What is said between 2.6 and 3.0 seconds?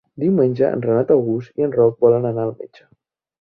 metge.